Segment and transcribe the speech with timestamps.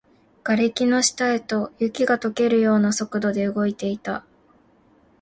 [0.43, 4.25] 瓦礫の下へと、雪が溶けるような速度で動いていた